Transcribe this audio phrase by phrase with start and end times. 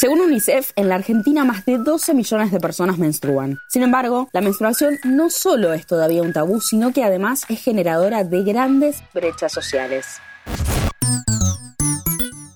[0.00, 3.58] Según UNICEF, en la Argentina más de 12 millones de personas menstruan.
[3.68, 8.24] Sin embargo, la menstruación no solo es todavía un tabú, sino que además es generadora
[8.24, 10.06] de grandes brechas sociales.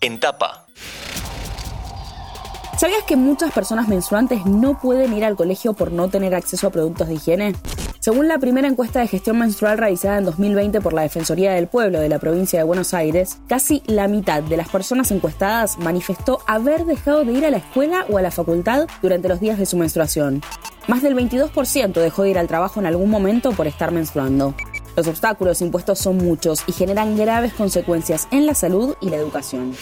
[0.00, 0.64] En tapa.
[2.78, 6.70] ¿Sabías que muchas personas menstruantes no pueden ir al colegio por no tener acceso a
[6.70, 7.54] productos de higiene?
[8.04, 12.00] Según la primera encuesta de gestión menstrual realizada en 2020 por la Defensoría del Pueblo
[12.00, 16.84] de la provincia de Buenos Aires, casi la mitad de las personas encuestadas manifestó haber
[16.84, 19.78] dejado de ir a la escuela o a la facultad durante los días de su
[19.78, 20.42] menstruación.
[20.86, 24.54] Más del 22% dejó de ir al trabajo en algún momento por estar menstruando.
[24.98, 29.72] Los obstáculos impuestos son muchos y generan graves consecuencias en la salud y la educación.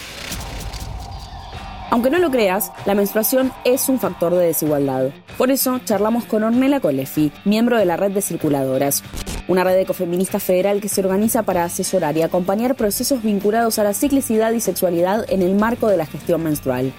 [1.93, 5.11] Aunque no lo creas, la menstruación es un factor de desigualdad.
[5.37, 9.03] Por eso charlamos con Ornella Colefi, miembro de la red de circuladoras,
[9.47, 13.93] una red ecofeminista federal que se organiza para asesorar y acompañar procesos vinculados a la
[13.93, 16.91] ciclicidad y sexualidad en el marco de la gestión menstrual.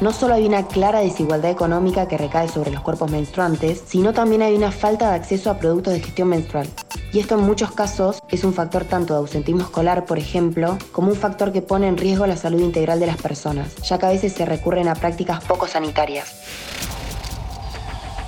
[0.00, 4.40] No solo hay una clara desigualdad económica que recae sobre los cuerpos menstruantes, sino también
[4.40, 6.66] hay una falta de acceso a productos de gestión menstrual.
[7.12, 11.10] Y esto en muchos casos es un factor tanto de ausentismo escolar, por ejemplo, como
[11.10, 14.10] un factor que pone en riesgo la salud integral de las personas, ya que a
[14.10, 16.40] veces se recurren a prácticas poco sanitarias.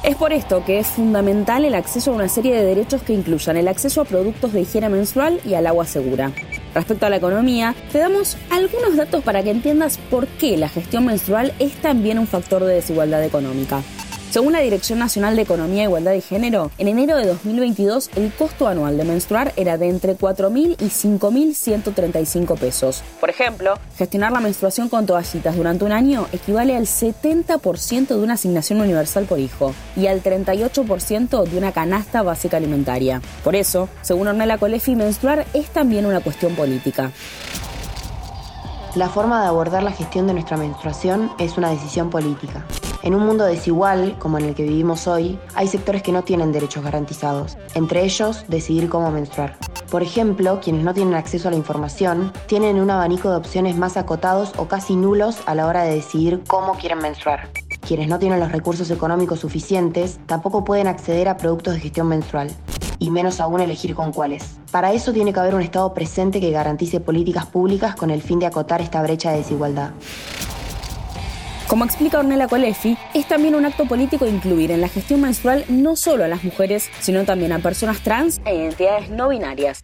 [0.03, 3.57] Es por esto que es fundamental el acceso a una serie de derechos que incluyan
[3.57, 6.33] el acceso a productos de higiene menstrual y al agua segura.
[6.75, 11.07] Respecto a la economía, te damos algunos datos para que entiendas por qué la gestión
[11.07, 13.81] menstrual es también un factor de desigualdad económica.
[14.33, 18.67] Según la Dirección Nacional de Economía, Igualdad y Género, en enero de 2022 el costo
[18.67, 23.03] anual de menstruar era de entre 4.000 y 5.135 pesos.
[23.21, 28.33] Por ejemplo, gestionar la menstruación con toallitas durante un año equivale al 70% de una
[28.33, 33.21] asignación universal por hijo y al 38% de una canasta básica alimentaria.
[33.45, 37.13] Por eso, según Ornella Colefi, menstruar es también una cuestión política.
[38.95, 42.65] La forma de abordar la gestión de nuestra menstruación es una decisión política.
[43.03, 46.53] En un mundo desigual, como en el que vivimos hoy, hay sectores que no tienen
[46.53, 49.59] derechos garantizados, entre ellos decidir cómo menstruar.
[49.91, 53.97] Por ejemplo, quienes no tienen acceso a la información tienen un abanico de opciones más
[53.97, 57.51] acotados o casi nulos a la hora de decidir cómo quieren menstruar.
[57.81, 62.53] Quienes no tienen los recursos económicos suficientes tampoco pueden acceder a productos de gestión menstrual,
[63.01, 64.59] y menos aún elegir con cuáles.
[64.71, 68.39] Para eso tiene que haber un Estado presente que garantice políticas públicas con el fin
[68.39, 69.91] de acotar esta brecha de desigualdad.
[71.73, 75.97] Como explica Ornella Colefi, es también un acto político incluir en la gestión menstrual no
[75.97, 79.81] solo a las mujeres, sino también a personas trans e identidades no binarias.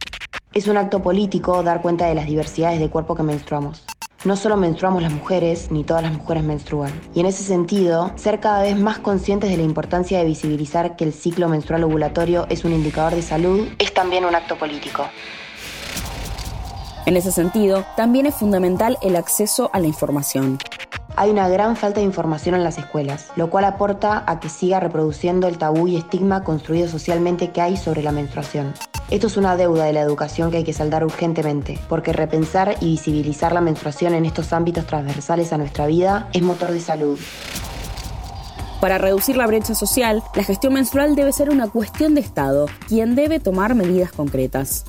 [0.52, 3.84] Es un acto político dar cuenta de las diversidades de cuerpo que menstruamos.
[4.26, 6.92] No solo menstruamos las mujeres, ni todas las mujeres menstruan.
[7.14, 11.04] Y en ese sentido, ser cada vez más conscientes de la importancia de visibilizar que
[11.04, 15.06] el ciclo menstrual ovulatorio es un indicador de salud es también un acto político.
[17.06, 20.58] En ese sentido, también es fundamental el acceso a la información
[21.18, 24.78] hay una gran falta de información en las escuelas, lo cual aporta a que siga
[24.78, 28.72] reproduciendo el tabú y estigma construido socialmente que hay sobre la menstruación.
[29.10, 32.92] Esto es una deuda de la educación que hay que saldar urgentemente, porque repensar y
[32.92, 37.18] visibilizar la menstruación en estos ámbitos transversales a nuestra vida es motor de salud.
[38.80, 43.16] Para reducir la brecha social, la gestión menstrual debe ser una cuestión de Estado, quien
[43.16, 44.84] debe tomar medidas concretas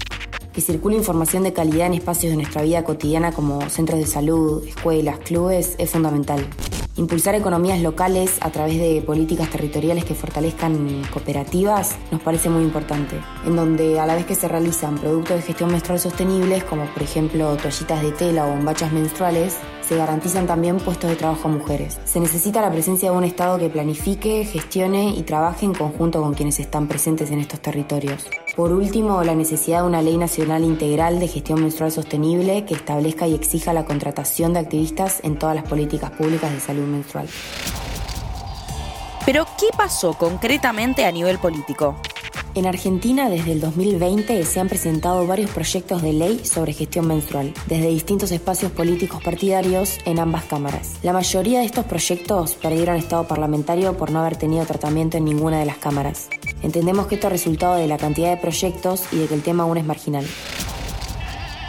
[0.60, 4.62] que circule información de calidad en espacios de nuestra vida cotidiana como centros de salud,
[4.68, 6.46] escuelas, clubes, es fundamental.
[6.98, 13.16] Impulsar economías locales a través de políticas territoriales que fortalezcan cooperativas nos parece muy importante,
[13.46, 17.04] en donde a la vez que se realizan productos de gestión menstrual sostenibles, como por
[17.04, 19.56] ejemplo toallitas de tela o bombachas menstruales,
[19.88, 22.00] se garantizan también puestos de trabajo a mujeres.
[22.04, 26.34] Se necesita la presencia de un Estado que planifique, gestione y trabaje en conjunto con
[26.34, 28.26] quienes están presentes en estos territorios.
[28.60, 33.26] Por último, la necesidad de una ley nacional integral de gestión menstrual sostenible que establezca
[33.26, 37.30] y exija la contratación de activistas en todas las políticas públicas de salud menstrual.
[39.26, 41.96] Pero, ¿qué pasó concretamente a nivel político?
[42.56, 47.54] En Argentina, desde el 2020, se han presentado varios proyectos de ley sobre gestión menstrual,
[47.68, 50.96] desde distintos espacios políticos partidarios en ambas cámaras.
[51.04, 55.60] La mayoría de estos proyectos perdieron estado parlamentario por no haber tenido tratamiento en ninguna
[55.60, 56.28] de las cámaras.
[56.64, 59.64] Entendemos que esto es resultado de la cantidad de proyectos y de que el tema
[59.64, 60.26] aún es marginal.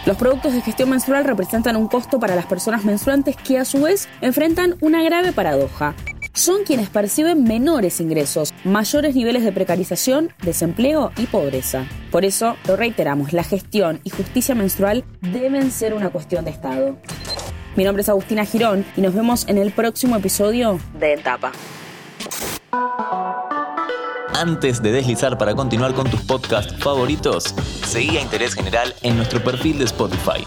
[0.07, 3.83] Los productos de gestión menstrual representan un costo para las personas menstruantes que a su
[3.83, 5.95] vez enfrentan una grave paradoja
[6.41, 11.87] son quienes perciben menores ingresos, mayores niveles de precarización, desempleo y pobreza.
[12.11, 16.97] Por eso, lo reiteramos, la gestión y justicia menstrual deben ser una cuestión de Estado.
[17.77, 21.53] Mi nombre es Agustina Girón y nos vemos en el próximo episodio de Etapa.
[24.35, 27.55] Antes de deslizar para continuar con tus podcasts favoritos,
[27.85, 30.47] seguí a Interés General en nuestro perfil de Spotify.